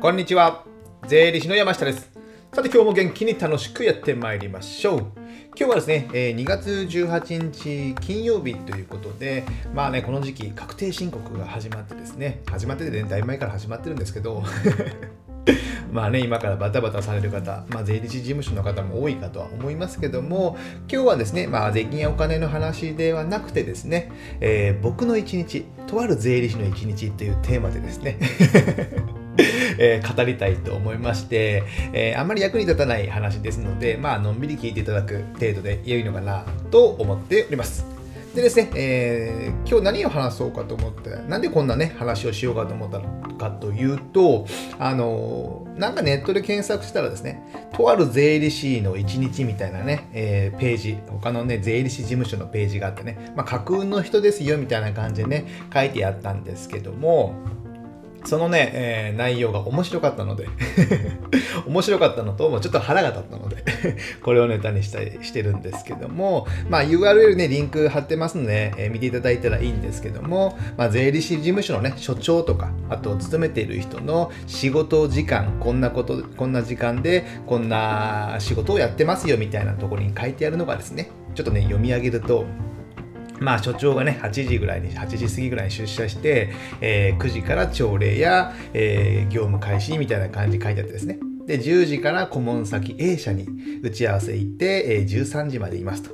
[0.00, 0.64] こんにちは。
[1.08, 2.08] 税理士の山下です。
[2.54, 4.98] さて今日も元気に楽しくやってまいりましょう。
[4.98, 5.12] 今
[5.56, 14.44] 日はですね、え2月18日金曜日ということで、まあね、この時期確定申告が始まってですね、始まっててね、だいぶ前から始まってるんですけど、
[15.90, 20.56] まあね、今からバタバタされる方、まあ、税理士事務所の方も多いかとは思いますけども、
[20.88, 28.20] 今日はですね、まあ、税金やお金の話ではなくてですね、えー、僕の一日、とある税理士の一日というテーマでですね
[29.78, 37.98] えー、語りたいと思いまして、えー、あんまり役に立たない話ですので、まあのんびり聞いていただく程度で良いのかなと思っております。
[38.34, 43.00] でですね、えー、今日何を話そうかと思って、なんでこんなね、話をしようかと思った
[43.36, 44.46] かというと、
[44.78, 57.34] あのー、なんかネットで検索したらですね、とある税理士の一日みたいなね、えー、ページ、他のね、税理士事務所のページがあってね、まあ、架空の人ですよみたいな感じでね、書いてあったんですけども、
[58.24, 60.48] そのね、えー、内容が面白かったので
[61.66, 63.64] 面白かったのと、もうちょっと腹が立ったので
[64.22, 82.44] これをネタにしたりしてるんですけども、まあ URL ね、リンク貼ってますので、えー、見ていただいたらいいんですけども、まあ税理士事務所のね、所長とか、あと勤めている人の仕事時間、こんなこと、こんな時間でこんな仕事をやってますよみたいなところに書いてあるのがですね、ちょっとね、読み上げると、
[83.40, 86.50] まあ、所長がね、8時ぐらいに、8時過ぎぐらいに出社して、
[86.80, 91.18] えー、9時から朝礼や、えー、業務開始みたいな感じ書いてあってですね。
[91.46, 93.46] で、10時から顧問先 A 社に
[93.82, 96.10] 打ち合わせ行って、えー、13時までいますと。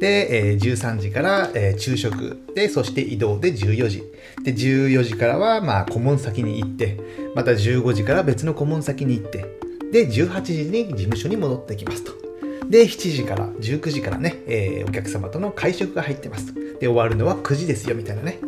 [0.00, 4.02] で、えー、13時から、えー、昼食で、そして移動で14時。
[4.44, 6.98] で、14時からは、まあ、顧問先に行って、
[7.34, 9.44] また15時から別の顧問先に行って、
[9.92, 12.27] で、18時に事務所に戻ってきますと。
[12.68, 16.52] で、7時から、19時からね、えー、お客様との会食が入ってます。
[16.54, 18.38] で、終わるのは9時ですよ、みたいなね。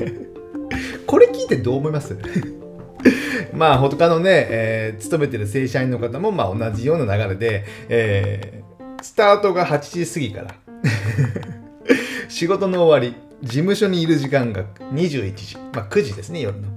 [1.06, 2.16] これ聞いてどう思います？
[3.54, 10.54] まあ、他のね、えー、勤めてる正社員の方も、まあ、同じような流れで、えー、スタートが8時過ぎから
[12.28, 16.68] 仕事の終わり、事務所にいる時間が21時、まあ、9時ですね、夜の。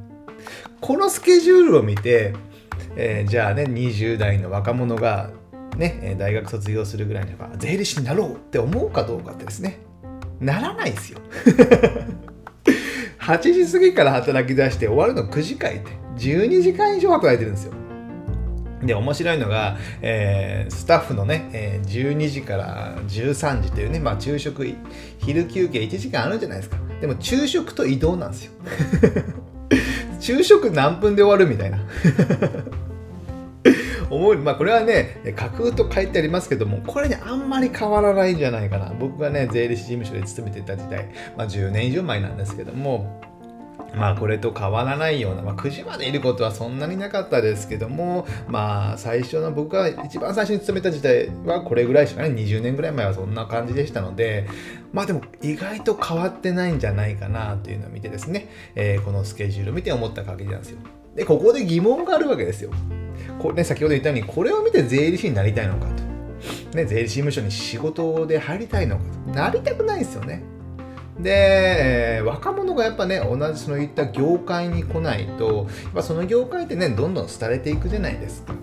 [0.82, 2.34] このスケジュールを見て、
[2.96, 5.30] えー、じゃあね、20代の若者が
[5.78, 9.80] ね、大学卒業するぐらいには税理士になろうって思うかどうかってですね、
[10.40, 11.20] ならないですよ。
[13.20, 17.74] 8時過ぎから働き出して終わるの9時間いて、12時間以上働いてるんですよ。
[18.86, 24.68] で、面白いのが、えー、スタッフのね、えー、12時から13時というね、まあ昼食、
[25.20, 26.78] 昼休憩1時間あるじゃないですか。
[27.00, 28.52] でも昼食と移動なんですよ。
[30.20, 31.80] 昼食何分で終わるみたいな。
[34.16, 38.94] 思う、まあこれはね、架空と書いてありますけども、これね、あんまり変わらないんじゃないかな。
[39.00, 43.22] 僕がね、税理士事務所で勤めてた時代、まあ10年以上前なんですけども、
[43.96, 54.48] まあこれと変わらないような、まあ、9時までいることはそんなになかったですけども、まあ最初の僕が一番最初に勤めた時代はこれぐらいしかね、20年ぐらい前はそんな感じでしたので、
[54.92, 60.80] まあでも意外と変わってないんじゃないかなというのを見てですね、えー、このスケジュールを見て思った限りなんですよ。
[61.16, 62.72] で、ここで疑問があるわけですよ。
[63.40, 66.78] これね、先ほど言ったように、これを見て税理士になりたいのかと。
[66.78, 69.32] ね、税理士事務所に仕事で入りたいのかと。
[69.32, 70.44] なりたくないですよね。
[71.20, 78.54] で、えー、若者がやっぱね、同じそのいった業界に来ないと、やっぱその業界ってね、どんどん廃れていくじゃないですか。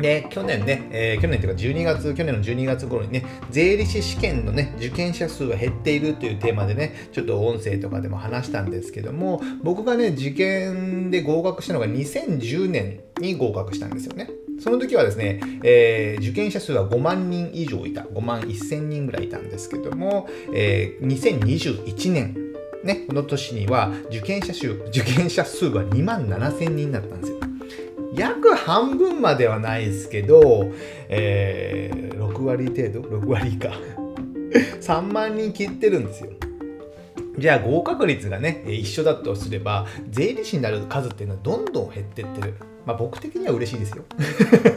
[0.00, 14.30] で、去年ね、えー、去年というか12月、去年の12月頃にね、税理士試験のね、受験者数が減っているというテーマでね、ちょっと音声とかでも話したんですけども、僕がね、受験で合格したのが2010年に合格したんですよね。
[14.60, 22.36] その時はですね、えー、受験者数は5万人以上いた、5万1000人ぐらいいたんですけども、えー、2021年、
[22.84, 27.47] ね、この年には受験者数、受験者数が2万7000人になったんですよ。
[28.18, 30.72] 約半分まではないですけど、
[31.08, 33.72] えー、6割程度 ?6 割以下？
[34.80, 36.30] 3万人切ってるんですよ。
[37.38, 42.54] じゃあ合格率がね、一緒だとすれば、税理士になる数っていうのはどんどん減ってってる。
[42.84, 44.04] まあ僕的には嬉しいですよ。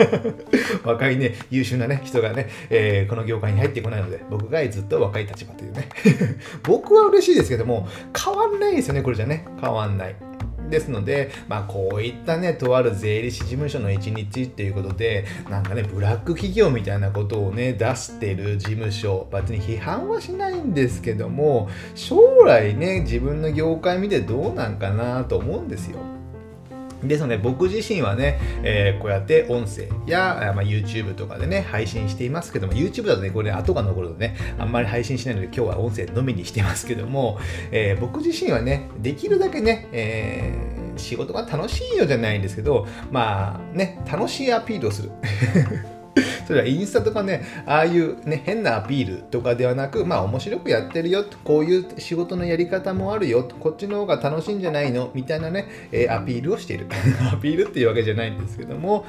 [0.84, 5.90] 若いね、優秀なね、人がね、えー、この業界に入ってこないので、僕がずっと若い立場というね。
[6.64, 9.46] 僕は嬉しいですけども、変わんないですよね、これじゃね。
[9.60, 10.16] 変わんない。
[10.72, 26.21] ですので、まあ、こういったね、とある税理士事務所の一日っていうことで、なんかね、ブラック企業みたいなことをね、出してる事務所、別に批判はしないんですけども、将来ね、自分の業界見てどうなんかなと思うんですよ。
[27.04, 37.40] ですので僕自身はね、えー、こうやって音声や、まあ、YouTube とかでね、配信していますけども、YouTube だとね、これ、ね、後が残るとね、あんまり配信しないので今日は音声のみにしてますけども、
[37.72, 45.12] えー、僕自身はね、できるだけね、えー、仕事が楽しいよじゃないんですけど、まあね、楽しいアピールをする。
[46.52, 56.88] それはインスタとかね、ああいうね、変なアピールとかではなく、まあ面白くやってるよ、こういう仕事のやり方もあるよ、こっちの方が楽しいんじゃないのみたいなね、えー、アピールをしている。
[57.32, 59.06] アピールっていうわけじゃないんですけども、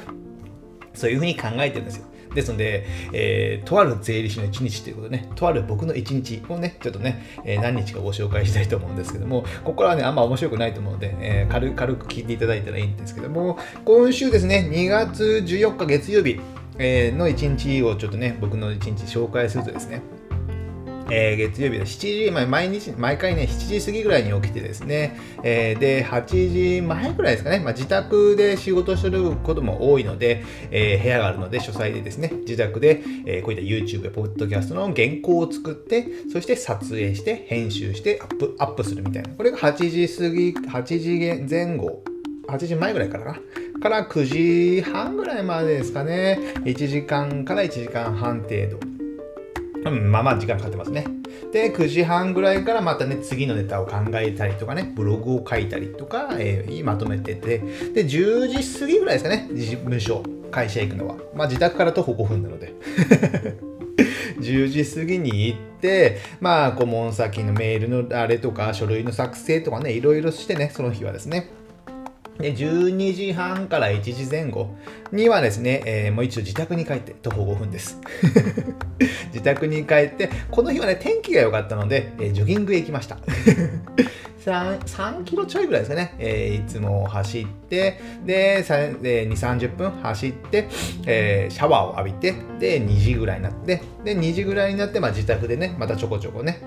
[0.94, 2.04] そういうふうに考えてるんですよ。
[2.32, 16.40] ですので、えー、とある税理士の一日ということでね、とある僕の一日をね、ちょっとね、えー、何日かご紹介したいと思うんですけども、ここからはね、あんま面白くないと思うので、えー、軽軽く聞いていただいたらいいんですけども、今週ですね、2月14日月曜日、
[16.78, 20.02] えー、の一日をちょっとね、僕の一日紹介するとですね、
[21.10, 39.28] えー、月曜日で7時、まあ、毎日、毎回ね、7時過ぎぐらいに起きてですね、えー、で、8時前ぐらいですかね、まあ、自宅で仕事することも多いので、えー、部屋があるので、書斎でですね、自宅で、え、こういった YouTube や Podcast の原稿を作って、そして撮影して、編集してアップ、アップするみたいな。
[39.30, 42.02] これが8時過ぎ、8時前後、
[42.48, 43.80] 8時前ぐらいからかな。
[43.80, 44.24] から9
[44.80, 46.38] 時半ぐらいまでですかね。
[46.64, 48.78] 1時間から1時間半程度。
[49.90, 51.06] うん、まあまあ時間かかってますね。
[51.52, 61.16] で、9時半ぐらいからまたね、次のネタを考えたりとかね、ブログを書いたりとか、えー、まとめてて、で、10時過ぎぐらいですかね、事務所、会社行くのは。
[61.34, 62.72] まあ自宅から徒歩5分なので。
[64.40, 71.48] 10時過ぎに行って、まあ、顧問先のメールのあれとか、書類の作成とかね、いろいろしてね、その日はですね。
[72.42, 74.74] で、12時半から1時前後
[75.12, 78.00] にはですね、えー、もう一度自宅に帰って徒歩5分です。
[79.32, 83.18] 自宅に帰って、この日はね、天気が良かったので、えー、ジョギングへ行きました。
[84.44, 90.68] 3, 3キロちょいぐらいですかね、えー、いつも走って、で、2、30分走って、
[91.06, 96.60] えー、シャワーを浴びて、で、2時ぐらいになって、で、2時ぐらいになって、まあ、自宅でね、またちょこちょこね、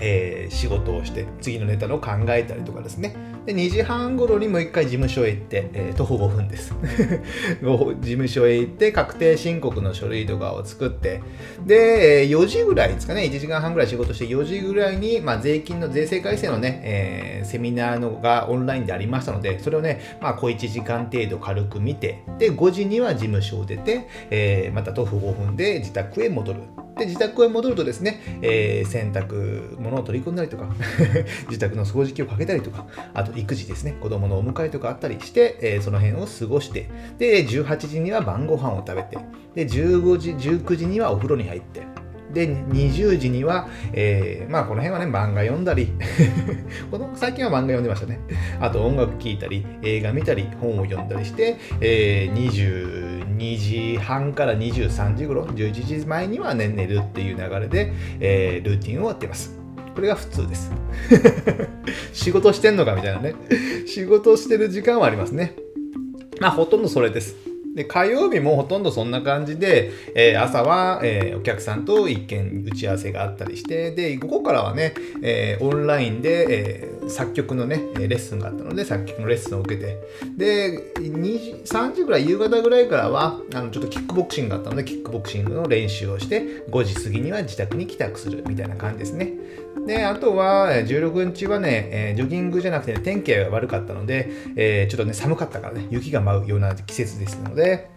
[0.00, 3.14] えー、仕事をして、次のネタを考えたりとかですね、
[3.46, 6.74] で2時半頃にもう一回事務所へ行って、えー、徒歩5分です。
[7.60, 11.20] 事務所へ行って確定申告の書類とかを作って
[11.66, 13.22] で4時ぐらいですかね。
[13.22, 26.60] 1時間半ぐらい仕事して4時ぐらいに、まあ、税金の税制改正のね、えー、セミナーのがオンラインでありましたのでそれをね、まあ、小1時間程度軽く見てで5時には事務所を出て、えー、また徒歩5分で自宅へ戻る。
[26.98, 30.68] で自宅へ戻るとですね、えー、洗濯物を取り込んだりとか
[31.48, 39.18] 自宅の掃除機をかけたりとかあと育児ですね子供のお迎えとかあったりして、えー、その辺を過ごしてで18時には晩ご飯を食べて
[39.54, 41.82] で15時19時にはお風呂に入って
[42.32, 45.92] で20時には、えー、まあこの辺はね漫画読んだり
[46.90, 48.20] この最近は漫画読んでましたね。
[48.60, 52.34] あと音楽聴いたり映画見たり本を読んだりして、えー、
[53.42, 59.58] 2時半から23時頃11時前にはね寝るっていう流れで、えー、ルーティンをやっています。
[59.94, 60.72] これが普通です。
[62.14, 63.34] 仕事してんのかみたいなね。
[63.86, 65.56] 仕事してる時間はありますね。
[66.40, 67.51] まあほとんどそれです。
[67.74, 79.98] で、火曜日もほとんどそんな感じで、えー、朝は、えー、お客さんと一見打ち合わせがあったりして、で、午後からはね、えー、オンラインで、え作曲のね、レッスンがあったので、作曲のレッスンを受けて、
[80.36, 89.32] で、2時、3時ぐらい、夕方ぐらいからは、あの、ちょっとキックボクシングがあったので、キックボクシングの練習をして、5時過ぎには自宅に帰宅するみたいな感じですね。
[89.86, 97.92] で、あとは、16日はね、え、ジョギングじゃなくて、ね、天気が悪かったので、え、ちょっとね、寒かったからね、雪が舞うような季節ですので、で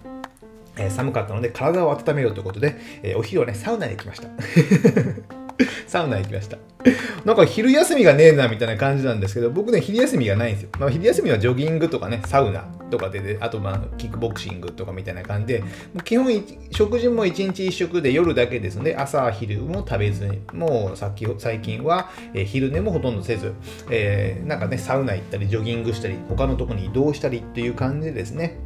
[0.78, 4.28] えー、寒かったので体を温めようということで、えー、お昼はね、サウナに行きました。
[5.88, 6.58] サウナ行きました。
[7.24, 10.70] なんか昼休みがねえなみたいな感じなんですけど、僕ね、昼休みがないんですよ。
[10.80, 15.64] まあ、昼休みはジョギングとかね、サウナとかで、であとまあ、キックボクシングとかみたいな感じで、
[16.04, 16.30] 基本、
[16.72, 23.54] 食事も1日1食で夜だけですので、朝、昼も食べずに、もうさっき最近は、えー、昼寝もほとんどせず、
[23.90, 28.58] えー、なんかね、サウナ行ったり、ジョギングしたり、他のとこに移動したりっていう感じでですね、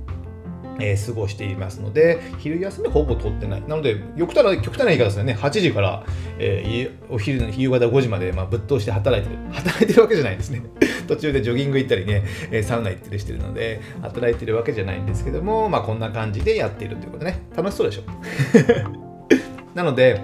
[0.80, 3.62] えー、過ごしていますので、昼休みほぼ取ってない。
[3.62, 6.04] なので、極端な極端な言い方ですよね、8時から、
[6.38, 9.42] えー、お昼の夕方5時まで、まあ、ぶっ通して働いてる。
[9.52, 10.62] 働いてるわけじゃないですね。
[11.08, 18.04] 途中でジョギング行ったりね、え、サウナ行ったりしてるので、働いてるわけじゃないんですけども、まあ、こんな感じでやっているということね、楽しそうでしょ。
[19.76, 20.22] なので、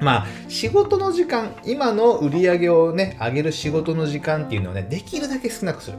[0.00, 5.98] まあ、仕事の時間、今の売り上げをね、上げる仕事の時間っていうのをね、できるだけ少なくする。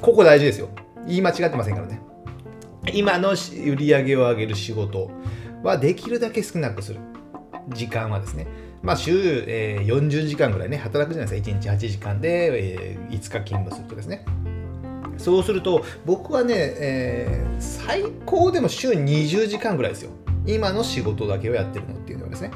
[0.00, 0.68] ここ大事ですよ。
[1.06, 2.00] 言い間違ってませんからね。
[2.94, 5.10] 今の売り上げを上げる仕事
[5.62, 7.00] はできるだけ少なくする。
[7.70, 8.46] 時間はですね。
[8.82, 11.58] まあ、週、えー、40時間ぐらいね、働くじゃないですか。
[11.58, 14.24] 1日8時間で、えー、5日勤務するとですね。
[15.18, 20.12] そうすると、僕はね、えー、最高でも週20時間ぐらいですよ。
[20.46, 22.50] 今の仕事だけをやってるのっていうのはですね。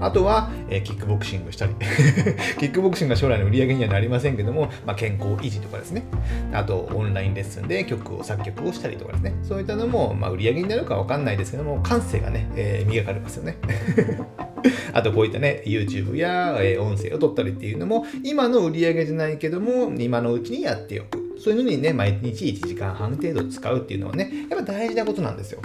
[0.00, 1.74] あとは、えー、キックボクシングしたり。
[2.58, 6.04] キックボクシングが将来の売り上げにはなりませんけども、まあ、健康維持とかですね。
[6.52, 9.34] あとオンラインレッスンで曲を作曲をしたりとかですね。
[9.42, 13.56] そういったのも、まあ、売り上げになるかわかんないですけども感性がね、えー、磨かれますよね。
[14.92, 21.24] あとこういったね YouTube や、えー、音声を撮ったりっていうのも今の売り上げじゃないけども今のうちにやっておく。
[21.38, 25.60] そういうのにね毎日1時間半程度使うっていうのはねやっぱ大事なことなんですよ。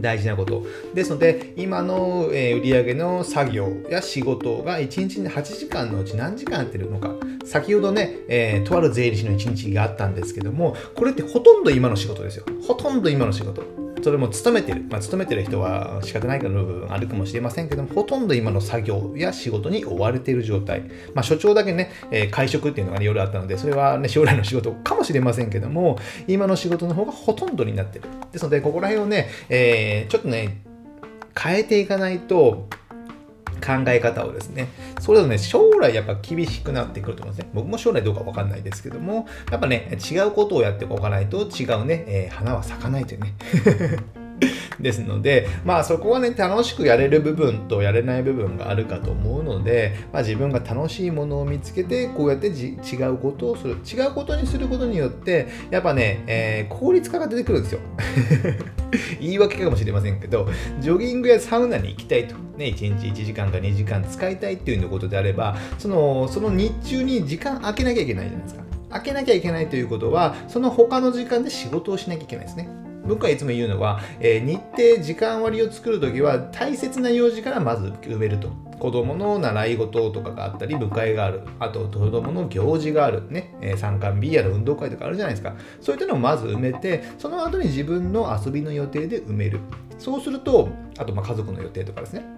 [0.00, 0.64] 大事なこと。
[0.94, 7.14] ですので、今の、え売上の作業や仕事が1日に8時間のうち何時間やってるのか。
[7.44, 12.44] 先ほどね、えー、とある税理士の1日があったんですけども、これってほとんど今の仕事ですよ。
[12.66, 13.77] ほとんど今の仕事。
[14.02, 20.82] それも勤めてる、まあ、勤めてる人は仕方ないかの部分あるかもしれませんけども、ほとんど今の作業や仕事に追われている状態。
[21.14, 28.04] まあ、所長だけね、えー、会食っていうのが、ね、夜あったので、それは、ね、将来の仕事かもしれませんけども、今の仕事の方がほとんどになってる。
[28.32, 30.62] ですので、ここら辺をね、えー、ちょっとね、
[31.38, 32.68] 変えていかないと、
[33.58, 34.68] 考え方をですね、
[35.00, 37.50] それぞれね、将来やっぱ厳しくなってくると思うんですね。
[37.54, 43.34] 僕も将来どうかわかんないですけども、やっぱね、違うことをやっておかないと違うね、えー、花は咲かないというね。
[44.80, 52.74] ですので、まあそこはね、楽しくやれる部分とやれない部分があるかと思うので、まあ、自分が楽しいものを見つけて、こうやって違
[53.08, 53.76] うことをする。
[53.84, 57.80] 違うことにすることによって、やっぱね、えー、効率化が出てくるんですよ。
[59.20, 60.48] 言い訳かもしれませんけど、
[60.80, 62.34] ジョギングやサウナに行きたいと。
[62.56, 68.62] ね、1日1時間か2時間使いたいっていうことであれば、その、その日中に時間空けなきゃいけないじゃないですか。
[68.90, 72.87] 空けなきゃいけないということは、その他の時間で仕事をしなきゃいけないですね。
[73.08, 78.50] 僕はいつも言うのは、えー、日程、時間割を作るときは大切な用事からまず埋めると。
[78.78, 81.42] 子供の習い事とかがあったり、部会がある。
[81.58, 83.28] あと、子供の行事がある。
[83.28, 83.52] ね。
[83.60, 85.56] えー、参観 B やら運動会とかあるじゃないですか。
[85.80, 89.58] そういったのをまず埋めて、その後に自分の遊びの予定で埋める。
[89.98, 92.37] そうすると、あと、ま家族の予定とかですね。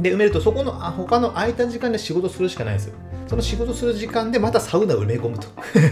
[0.00, 2.94] で、埋めると、そこの他の空いた時間で仕事するしかないんですよ。
[3.26, 5.46] その仕事する時間でまたサウナ埋め込むと。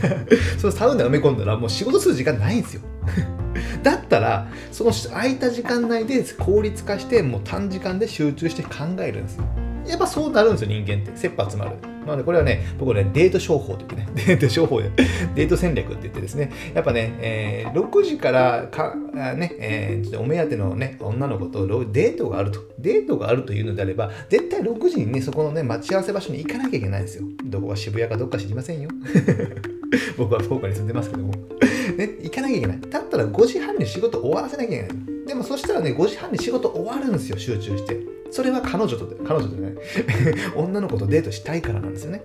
[0.58, 2.82] そのサウナ埋め込んだらもう仕事する時間ないんですよ。
[3.82, 9.44] だったらその空いた時間内で効率化してもう短時間で集中して考えるんですよ
[9.90, 11.16] やっぱそうなるんですよ人間って。
[11.16, 11.76] 切羽詰まる。
[12.06, 14.24] なのでこれはね僕ねデート商法って言ってね。
[14.26, 14.90] デート商法で
[15.34, 16.50] デート戦略って言ってですね。
[16.74, 18.94] やっぱね、えー、6時からか
[19.36, 22.60] ね、えー、お目当てのね女の子とデートがあると。
[22.78, 27.24] デートがあるというのであれば絶対6時にねそこのね待ち合わせ場所に行かなきゃいけないんですよ。
[27.44, 28.88] どこが渋谷かどっか知りませんよ。
[30.16, 31.32] 僕は福岡に住んでますけども。
[32.00, 32.80] ね、行かなきゃいけない。
[32.80, 35.26] だったら5時半に仕事終わらせなきゃいけない。
[35.26, 38.00] でもそしたらね、5時半に仕事終わるんですよ、集中して。
[38.30, 39.74] それは彼女と、彼女とね、
[40.56, 42.22] 女の子とデートしたいからなんですよね。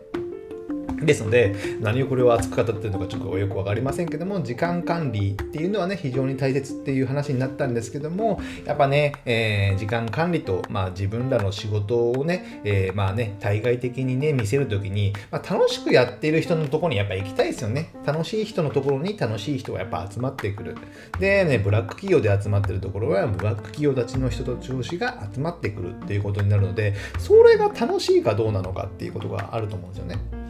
[1.02, 17.94] ですので、何をこれを熱く語ってるのかちょっとよく分かりませんけども、時間管理っていうのはね、非常に大切っていう話になったんですけども、やっぱね、えー、時間管理と、まあ、自分らの仕事をね、えー、まあね、対外的にね、見せるときに、まあ、楽しくやっている人のところにやっぱ行きたいですよね。
[18.06, 20.76] 楽しい人のところに楽しい人がやっぱ集まってくる。
[21.20, 30.45] でね、ブラック企業で集まってるところは、ブラック企業たちの人と調子が集まってくるっていうことになるので、それが楽しいかどうなのかっていうことがあると思うんですよね。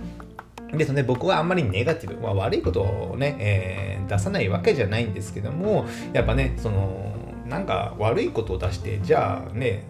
[0.78, 7.14] ですので僕はあんまりネガティブ、まあ、悪いことをね、えー、出さないわけじゃないんですけどもやっぱねその
[7.46, 9.84] なんか悪いことを出してじゃあね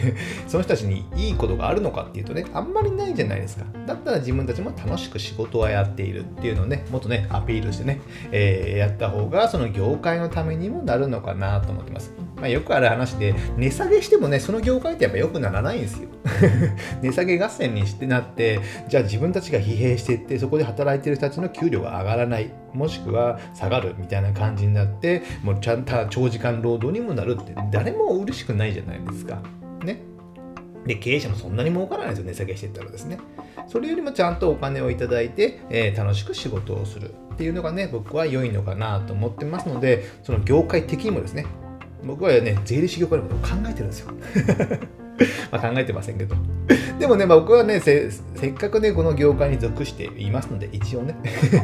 [0.48, 3.66] その人たちにいいことがあるのかっていうとねあんまりないじゃないですか。
[3.86, 12.14] だったら自分たちも楽しく仕事はやっているっていうのをねもっとねアピールしてね、えー、やった方がその業界のためにもなるのかなと思ってます。
[12.42, 16.08] まあ、よくある話で値下げしてもねその業界ってやっぱ良くならないんですよ
[17.00, 18.58] 値下げ合戦にしてなって
[18.88, 29.40] じゃあ自分たちが疲弊していってそこで働いてる人たちの給料が上がらないもしくは下がるみたいな感じになってもうちゃんと長時間労働にもなるって誰も嬉しくないじゃないですか。
[29.84, 30.00] ね。
[30.86, 33.18] で、経営者もそんなに儲からないですよ、値下げしていったらですね。
[33.68, 41.46] それよりもちゃんとお金をいただいて、えー、楽しく仕事をするっていうのがね、僕は良いのかなと思ってますので、その業界的にもですね、
[42.04, 44.12] 僕はね、税理士業界のことを考えてるんですよ。
[45.52, 46.34] ま考えてませんけど。
[46.98, 51.14] でもね、まあ、僕はねせ、せっかくね、この業界に属していますので、一応ね、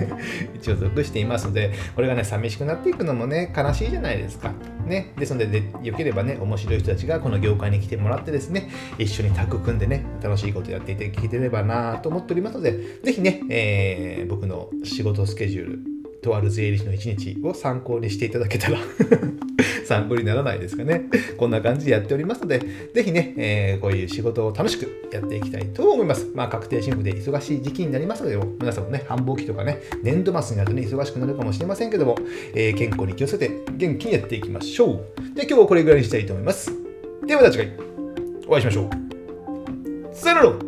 [0.55, 4.53] 一応属していますので、これがね、寂しくなっていくのもね、悲しいじゃないですか。
[4.87, 5.13] ね。
[5.19, 8.69] ですので、でよければね、面白い人たちがこの業界に来てもらってですね、
[8.99, 18.79] 一緒にタッグ組んでね、楽しいことやっていて聞いてればなと思っておりますので、ぜひね、えー、僕の仕事スケジュール、とある税理士の一日を参考にしていただけたら
[19.89, 21.05] 参考にならないですかね。
[21.39, 22.61] こんな感じでやっておりますので、
[22.95, 26.31] ぜひね、えー、こういう仕事を楽しくやっていきたいと思います。
[26.35, 32.17] まあ、確定申告で忙しい時期になりますので、皆さんもね、繁忙期とかね、年度末になるとね、忙しくなるかもしれませんけども、
[32.55, 35.35] えー、健康に気をつけて元気にやっていきましょう。
[35.35, 36.71] で、今日はこれぐらいにしたいと思います。
[37.27, 37.73] ではまた次回
[38.47, 38.91] お会いしましょう。
[40.15, 40.68] さよなら